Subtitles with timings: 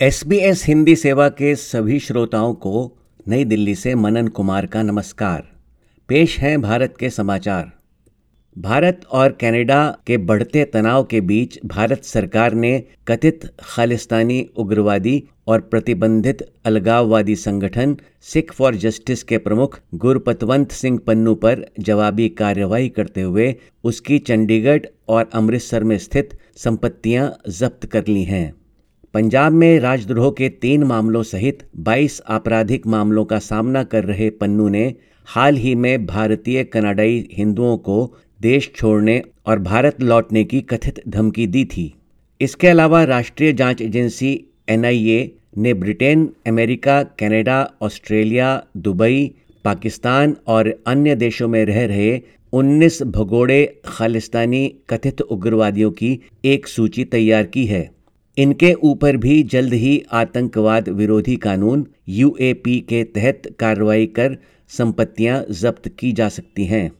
[0.00, 2.98] S B S Hindi सेवा के सभी श्रोताओं को
[3.28, 5.42] नई दिल्ली से मनन कुमार का नमस्कार।
[6.08, 7.72] पेश हैं भारत के समाचार।
[8.58, 15.60] भारत और कनाडा के बढ़ते तनाव के बीच भारत सरकार ने कथित खालिस्तानी उग्रवादी और
[15.60, 23.22] प्रतिबंधित अलगाववादी संगठन सिख फॉर जस्टिस के प्रमुख गुरपतवंत सिंह पन्नू पर जवाबी कार्यवाही करते
[23.22, 23.54] हुए
[23.84, 28.52] उसकी चंडीगढ़ और अमृतसर में स्थित संपत्तियाँ जब्त कर ली हैं।
[29.14, 34.68] पंजाब में राजद्रोह के तीन मामलों सहित 22 आपराधिक मामलों का सामना कर रहे पन्नू
[34.68, 34.94] ने
[35.26, 41.46] हाल ही में भारतीय कनाडाई हिंदुओं को देश छोड़ने और भारत लौटने की कथित धमकी
[41.46, 41.94] दी थी।
[42.40, 49.34] इसके अलावा राष्ट्रीय जाँच एजेंसी एनआईए ने Britain America Canada, Australia Dubai
[49.64, 52.20] Pakistan और अन्य देशों में रह रहे
[52.52, 57.97] 19 भगोड़े खालिस्तानी कथित उग्रवादियों की एक सूची तैयार की है।
[58.38, 64.36] इनके ऊपर भी जल्द ही आतंकवाद विरोधी कानून यूएपी के तहत कार्रवाई कर
[64.70, 66.90] संपत्तियाँ जब्त की जा सकती हैं।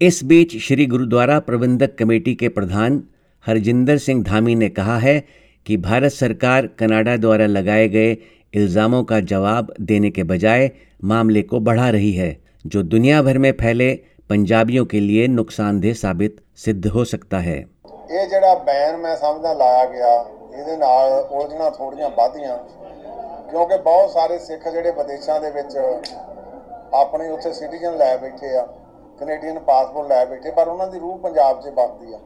[0.00, 3.02] इस बीच श्री गुरुद्वारा प्रबंधक कमेटी के प्रधान
[3.46, 5.22] हरजिंदर सिंह धामी ने कहा है
[5.66, 8.16] कि भारत सरकार कनाडा द्वारा लगाए गए
[8.54, 10.70] इल्ज़ामों का जवाब देने के बजाय
[11.04, 12.36] मामले को बढ़ा रही है,
[12.66, 13.92] जो दुनिया भर में फैले
[14.30, 19.84] पंजाबियों के लिए नुकसानदेह साबित सिद्ध हो सकता है। ये जड़ा बैन मैं समझा लाया
[19.84, 20.16] गया।
[20.58, 22.56] ਇਹਦੇ ਨਾਲ ਉਲਝਣਾ ਥੋੜੀਆਂ ਵਧੀਆਂ।
[23.50, 25.78] ਕਿਉਂਕਿ ਬਹੁਤ ਸਾਰੇ ਸਿੱਖ ਜਿਹੜੇ ਵਿਦੇਸ਼ਾਂ ਦੇ ਵਿੱਚ
[26.94, 28.66] ਆਪਣੇ ਉੱਥੇ ਸਿਟੀਜ਼ਨ ਲੈ ਬੈਠੇ ਆ
[29.20, 32.18] ਕੈਨੇਡੀਅਨ ਪਾਸਪੋਰਟ ਲੈ ਬੈਠੇ, ਪਰ ਉਹਨਾਂ ਦੀ ਰੂਹ ਪੰਜਾਬ 'ਚ ਵਸਦੀ ਆ।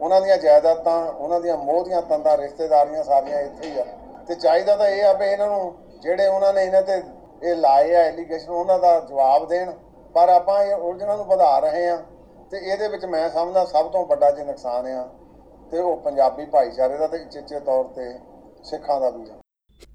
[0.00, 3.84] ਉਹਨਾਂ ਦੀਆਂ ਜਾਇਦਾਦਾਂ, ਉਹਨਾਂ ਦੀਆਂ ਮੋਹ ਦੀਆਂ ਤੰਦਾਂ, ਰਿਸ਼ਤੇਦਾਰੀਆਂ ਸਾਰੀਆਂ ਇੱਥੇ ਹੀ ਆ।
[4.28, 7.02] ਤੇ ਚਾਹੀਦਾ ਤਾਂ ਇਹ ਆ ਵੀ ਇਹਨਾਂ ਨੂੰ ਜਿਹੜੇ ਉਹਨਾਂ ਨੇ ਇਹਨਾਂ ਤੇ
[7.42, 9.72] ਇਹ ਲਾਏ ਆ ਐਲੀਗੇਸ਼ਨ ਉਹਨਾਂ ਦਾ ਜਵਾਬ ਦੇਣ।
[10.14, 11.96] ਪਰ ਆਪਾਂ ਇਹ ਉਲਝਣਾਂ ਨੂੰ ਵਧਾ ਰਹੇ ਆ
[12.50, 15.06] ਤੇ ਇਹਦੇ ਵਿੱਚ ਮੈਂ ਸਮਝਦਾ ਸਭ ਤੋਂ ਵੱਡਾ ਜੇ ਨੁਕਸਾਨ ਆ
[15.71, 18.13] ਤੇ ਉਹ ਪੰਜਾਬੀ ਭਾਈਚਾਰੇ ਦਾ ਤੇ ਚਿੱਚੇ ਤੌਰ ਤੇ
[18.65, 19.41] ਸਿੱਖਾਂ ਦਾ ਵੀ ਆ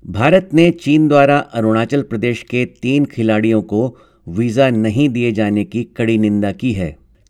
[0.05, 3.81] भारत ने चीन द्वारा अरुणाचल प्रदेश के तीन खिलाड़ियों को
[4.27, 6.89] वीज़ा नहीं दिए जाने की कड़ी निंदा की है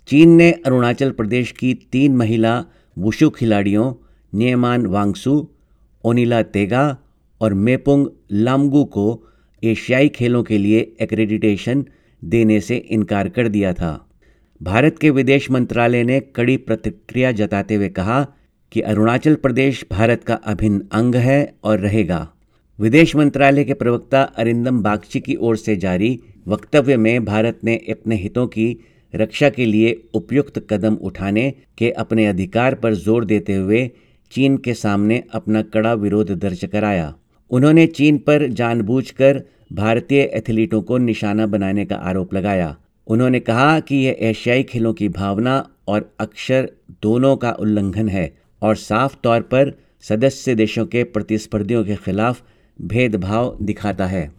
[0.09, 2.53] चीन ने अरुणाचल प्रदेश की तीन महिला
[2.97, 3.87] वुशु खिलाड़ियों
[4.33, 5.37] नियमान वांगसू
[6.05, 6.85] ओनिला तेगा
[7.41, 8.07] और मेपुंग
[8.41, 9.07] लामगू को
[9.63, 11.85] एशियाई खेलों के लिए एक्रेडिटेशन
[12.23, 13.93] देने से इनकार कर दिया था
[14.64, 18.22] भारत के विदेश मंत्रालय ने कड़ी प्रतिक्रिया जताते हुए कहा
[18.72, 22.28] कि अरुणाचल प्रदेश भारत का अभिन्न अंग है और रहेगा।
[22.80, 28.16] विदेश मंत्रालय के प्रवक्ता अरिंदम बागची की ओर से जारी वक्तव्य में भारत ने अपने
[28.16, 28.68] हितों की
[29.14, 33.90] रक्षा के लिए उपयुक्त कदम उठाने के अपने अधिकार पर ज़ोर देते हुए
[34.32, 37.14] चीन के सामने अपना कड़ा विरोध दर्ज कराया।
[37.52, 39.42] उन्होंने चीन पर जानबूझकर
[39.74, 42.76] भारतीय एथलीटों को निशाना बनाने का आरोप लगाया।
[43.08, 46.72] उन्होंने कहा कि यह एशियाई खेलों की भावना और अक्षर
[47.04, 52.42] दोनों का उल्लंघन है और साफ़ तौर पर सदस्य देशों के प्रतिस्पर्धियों के खिलाफ
[52.82, 54.32] भेदभाव दिखाता है।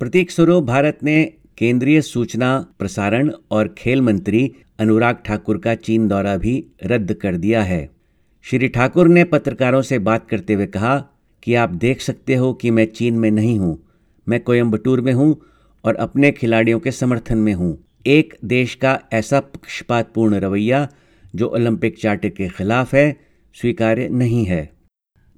[0.00, 6.36] प्रतीक स्वरूप भारत ने केंद्रीय सूचना, प्रसारण और खेल मंत्री अनुराग ठाकुर का चीन दौरा
[6.36, 7.90] भी रद्द कर दिया है।
[8.42, 11.04] श्री ठाकुर ने पत्रकारों से बात करते हुए कहा
[11.42, 13.78] कि आप देख सकते हो कि मैं चीन में नहीं हूँ।
[14.28, 15.40] मैं कोयम्बटूर में हूँ
[15.84, 20.88] और अपने खिलाड़ियों के समर्थन में हूँ। एक देश का ऐसा पक्षपातपूर्ण रवैया
[21.34, 23.20] जो ओलंपिक चार्टर के खिलाफ है
[23.54, 24.72] स्वीकार्य नहीं है।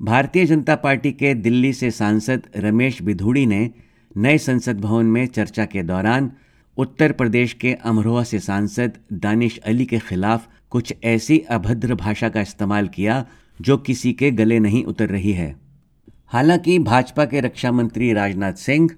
[0.02, 3.70] भारतीय जनता पार्टी के दिल्ली से सांसद रमेश बिधूड़ी ने
[4.16, 6.32] नए संसद भवन में चर्चा के दौरान
[6.76, 12.40] उत्तर प्रदेश के अमरोहा से सांसद दानिश अली के खिलाफ कुछ ऐसी अभद्र भाषा का
[12.40, 13.26] इस्तेमाल किया
[13.60, 15.56] जो किसी के गले नहीं उतर रही है।
[16.26, 18.90] हालाँकि भाजपा के रक्षा मंत्री राजनाथ सिंह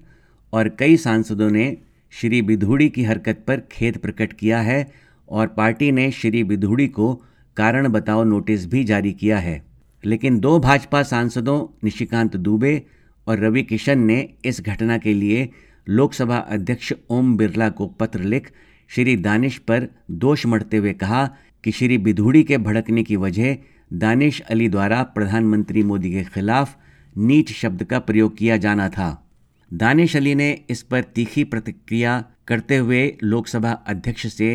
[0.53, 1.77] और कई सांसदों ने
[2.11, 4.91] श्री बिधूड़ी की हरकत पर खेद प्रकट किया है
[5.29, 7.23] और पार्टी ने श्री बिधूड़ी को
[7.57, 9.65] कारण बताओ नोटिस भी जारी किया है।
[10.05, 12.83] लेकिन दो भाजपा सांसदों, निशिकांत दुबे
[13.27, 15.49] और रवि किशन ने इस घटना के लिए
[15.89, 18.51] लोकसभा अध्यक्ष ओम बिरला को पत्र लिख
[18.87, 23.57] श्री दानिश पर दोष मढ़ते हुए कहा कि श्री बिधूड़ी के भड़कने की वजह
[23.93, 26.77] दानिश अली द्वारा प्रधानमंत्री मोदी के खिलाफ
[27.17, 29.24] नीच शब्द का प्रयोग किया जाना था।
[29.71, 34.49] दानिश अली ने इस पर तीखी प्रतिक्रिया करते हुए लोकसभा अध्यक्ष से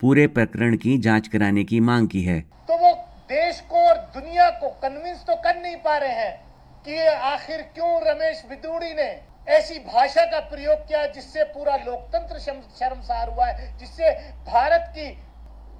[0.00, 2.92] पूरे प्रकरण की जाँच कराने की मांग की है। तो वो
[3.28, 6.32] देश को और दुनिया को कन्विंस तो कर नहीं पा रहे हैं
[6.84, 9.10] कि आखिर क्यों रमेश बिदूड़ी ने
[9.48, 14.10] ऐसी भाषा का प्रयोग किया जिससे पूरा लोकतंत्र शर्मसार हुआ है, जिससे
[14.46, 15.10] भारत की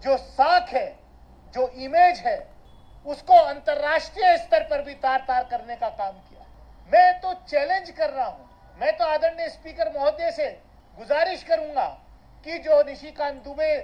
[0.04, 0.86] जो साख है,
[1.54, 2.38] जो इमेज है,
[3.06, 6.46] उसको अंतरराष्ट्रीय स्तर पर भी तार तार करने का काम किया।
[6.92, 8.50] मैं तो चैलेंज कर रहा हूँ।
[8.82, 10.46] मैं तो आदरणीय स्पीकर महोदय से
[10.98, 11.86] गुजारिश करूँगा
[12.46, 13.74] कि जो निशिकांत दुबे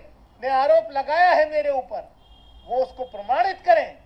[0.42, 2.00] ने आरोप लगाया है मेरे ऊपर,
[2.66, 3.96] वो उसको प्रमाणित करें।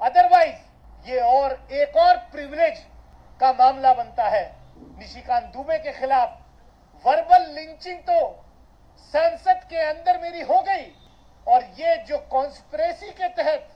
[0.00, 2.82] अदरवाइज़ ये और एक और प्रिविलेज
[3.40, 4.44] का मामला बनता है।
[4.98, 6.36] निशिकांत दुबे के खिलाफ
[7.04, 8.20] वर्बल लिंचिंग तो
[9.14, 10.86] संसद के अंदर मेरी हो गई
[11.46, 13.68] और ये जो कॉन्स्परेसी के तहत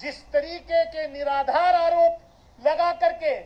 [0.00, 3.38] जिस तरीके के निराधार आरोप लगा करके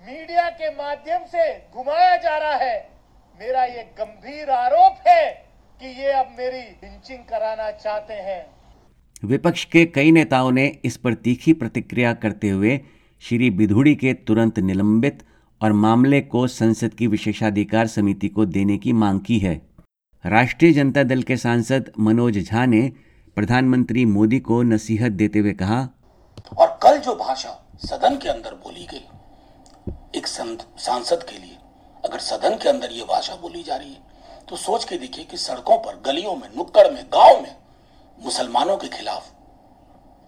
[0.00, 2.76] मीडिया के माध्यम से घुमाया जा रहा है।
[3.40, 5.24] मेरा ये गंभीर आरोप है
[5.80, 8.46] कि ये अब मेरी लिंचिंग कराना चाहते हैं।
[9.24, 12.80] विपक्ष के कई नेताओं ने इस पर तीखी प्रतिक्रिया करते हुए
[13.22, 15.26] श्री बिधुड़ी के तुरंत निलंबित
[15.60, 19.60] और मामले को संसद की विशेषाधिकार समिति को देने की मांग की है।
[20.24, 22.92] राष्ट्रीय जनता दल के सांसद मनोज झा ने
[23.36, 25.88] प्रधानमंत्री मोदी को नसीहत देते हुए कहा
[26.56, 29.06] और कल जो भाषा सदन के अंदर बोली गई
[30.16, 31.56] एक सांसद के लिए।
[32.04, 34.06] अगर सदन के अंदर ये भाषा बोली जा रही है
[34.48, 37.56] तो सोच के देखिए कि सड़कों पर, गलियों में, नुक्कड़ में, गाँव में,
[38.18, 39.30] मुसलमानों के खिलाफ,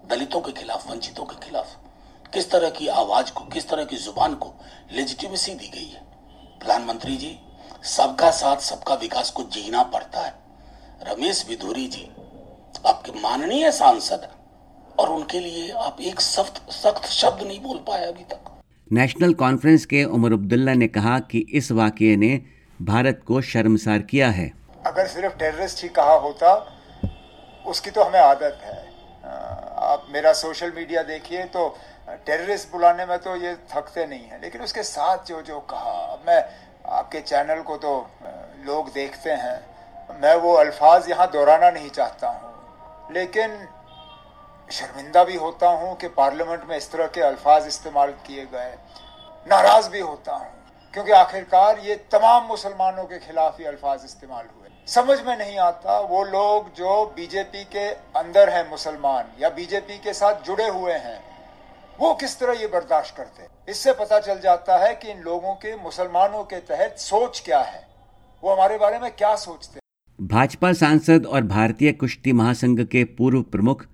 [0.04, 1.76] दलितों के खिलाफ, वंचितों के खिलाफ,
[2.32, 4.52] किस तरह की आवाज़ को, किस तरह की ज़ुबान को
[4.92, 6.02] लेजिटिमेसी दी गई है।
[6.60, 7.38] प्रधानमंत्री जी,
[7.86, 10.34] सबका साथ, सबका विकास को जीना पड़ता है।
[11.04, 12.04] रमेश विधुरी जी,
[12.86, 14.28] आपके माननीय सांसद,
[15.00, 18.49] और उनके लिए आप एक सख्त सख्त शब्द नहीं बोल पाए अभी तक।
[18.90, 22.30] नेशनल कॉन्फ्रेंस के उमर अब्दुल्ला ने कहा कि इस वाक्य ने
[22.80, 24.50] भारत को शर्मसार किया है।
[24.86, 26.54] अगर सिर्फ़ टेररिस्ट ही कहा होता,
[27.64, 28.78] उसकी तो हमें आदत है।
[29.84, 31.68] आप मेरा सोशल मीडिया देखिए तो
[32.26, 36.42] टेररिस्ट बुलाने में तो ये थकते नहीं है, लेकिन उसके साथ जो जो कहा मैं
[36.98, 37.94] आपके चैनल को तो
[38.66, 39.58] लोग देखते हैं।
[40.20, 43.50] मैं वो अल्फाज यहाँ दोहराना नहीं चाहता हूँ, लेकिन
[44.72, 48.74] शर्मिंदा भी होता हूँ कि पार्लियामेंट में इस तरह के अल्फाज इस्तेमाल किए गए।
[49.46, 50.50] नाराज़ भी होता हूँ,
[50.94, 55.98] क्योंकि आखिरकार ये तमाम मुसलमानों के खिलाफ ये अल्फाज इस्तेमाल हुए। समझ में नहीं आता
[56.02, 57.88] वो लोग जो बीजेपी के
[58.18, 61.20] अंदर हैं मुसलमान या बीजेपी के साथ जुड़े हुए हैं,
[61.98, 65.76] वो किस तरह ये बर्दाश्त करते इससे पता चल जाता है कि इन लोगों के
[65.78, 67.86] मुसलमानों के तहत सोच क्या है।
[68.42, 69.80] वो हमारे बारे में क्या सोचते
[70.18, 73.86] भाजपा सांसद और भारतीय कुश्ती महासंघ के पूर्व प्रमुख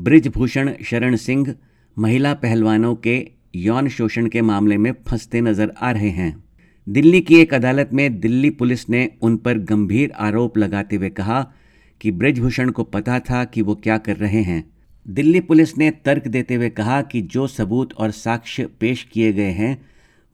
[0.00, 1.54] ब्रिजभूषण शरण सिंह,
[1.98, 6.44] महिला पहलवानों के यौन शोषण के मामले में फंसते नज़र आ रहे हैं।
[6.88, 11.52] दिल्ली की एक अदालत में दिल्ली पुलिस ने उन पर गंभीर आरोप लगाते हुए कहा
[12.00, 14.72] कि ब्रिजभूषण को पता था कि वो क्या कर रहे हैं।
[15.08, 19.50] दिल्ली पुलिस ने तर्क देते हुए कहा कि जो सबूत और साक्ष्य पेश किए गए
[19.50, 19.86] हैं,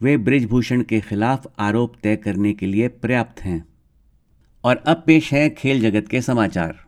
[0.03, 3.65] वे ब्रिजभूषण के खिलाफ आरोप तय करने के लिए पर्याप्त हैं।
[4.65, 6.86] और अब पेश है खेल जगत के समाचार।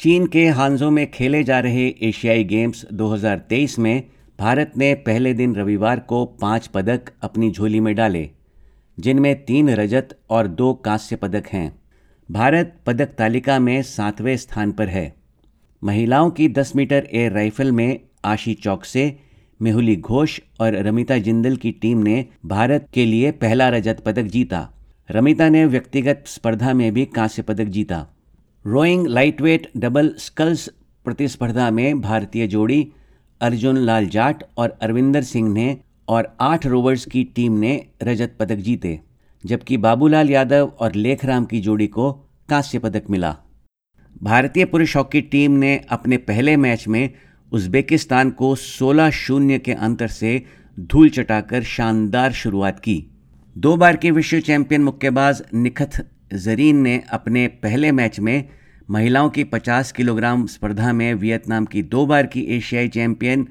[0.00, 4.02] चीन के हांजो में खेले जा रहे एशियाई गेम्स 2023 में
[4.38, 8.30] भारत ने पहले दिन रविवार को पाँच पदक अपनी झोली में डाले,
[9.00, 11.82] जिनमें तीन रजत और दो कांस्य पदक हैं।
[12.30, 15.14] भारत पदक तालिका में सातवें स्थान पर है।
[15.84, 19.18] महिलाओं की 10 मीटर एयर राइफल में आशी चौकसे
[19.62, 24.68] मेहुली घोष और रमिता जिंदल की टीम ने भारत के लिए पहला रजत पदक जीता।
[25.10, 28.06] रमिता ने व्यक्तिगत स्पर्धा में भी कांस्य पदक जीता।
[28.66, 30.68] रोइंग लाइटवेट डबल स्कल्स
[31.04, 32.92] प्रतिस्पर्धा में भारतीय जोड़ी
[33.40, 35.78] अर्जुन लाल जाट और अरविंदर सिंह ने
[36.08, 39.00] और आठ रोवर्स की टीम ने रजत पदक जीते,
[39.46, 42.12] जबकि बाबूलाल यादव और लेखराम की जोड़ी को
[42.48, 43.36] कांस्य पदक मिला।
[44.22, 47.10] भारतीय पुरुष हॉकी टीम ने अपने पहले मैच में
[47.52, 50.42] उज्बेकिस्तान को 16 शून्य के अंतर से
[50.80, 53.06] धूल चटाकर शानदार शुरुआत की।
[53.58, 58.48] दो बार के विश्व चैंपियन मुक्केबाज निखत जरीन ने अपने पहले मैच में
[58.90, 63.48] महिलाओं की 50 किलोग्राम स्पर्धा में वियतनाम की दो बार की एशियाई चैंपियन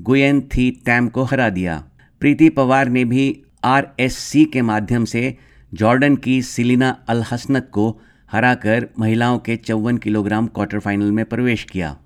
[0.00, 1.84] गुयन थी टैम को हरा दिया।
[2.20, 5.38] प्रीति पवार ने भी आरएससी के माध्यम से
[5.74, 8.00] जॉर्डन की सिलिना अल हसनत को
[8.32, 11.98] हराकर महिलाओं के चौवन किलोग्राम क्वार्टर फाइनल में प्रवेश किया।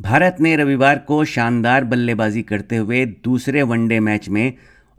[0.00, 4.52] भारत ने रविवार को शानदार बल्लेबाजी करते हुए दूसरे वनडे मैच में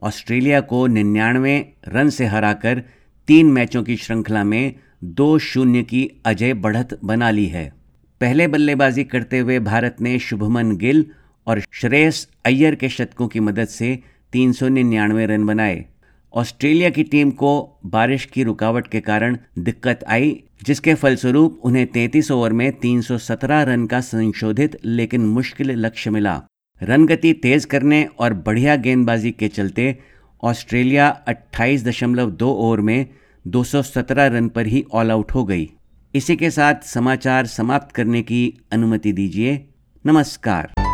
[0.03, 2.83] ऑस्ट्रेलिया को निन्यानवे रन से हराकर
[3.27, 4.75] तीन मैचों की श्रृंखला में
[5.13, 7.73] दो शून्य की अजय बढ़त बना ली है।
[8.21, 11.05] पहले बल्लेबाजी करते हुए भारत ने शुभमन गिल
[11.47, 13.99] और श्रेयस अय्यर के शतकों की मदद से
[14.31, 15.85] तीन सौ निन्यानवे रन बनाए।
[16.33, 22.31] ऑस्ट्रेलिया की टीम को बारिश की रुकावट के कारण दिक्कत आई, जिसके फलस्वरूप उन्हें 33
[22.31, 26.41] ओवर में 317 रन का संशोधित लेकिन मुश्किल लक्ष्य मिला।
[26.83, 29.99] रन गति तेज करने और बढ़िया गेंदबाजी के चलते
[30.43, 33.05] ऑस्ट्रेलिया 28.2 ओवर में
[33.47, 35.69] 217 रन पर ही ऑल आउट हो गई।
[36.15, 39.69] इसी के साथ समाचार समाप्त करने की अनुमति दीजिए।
[40.05, 40.84] नमस्कार।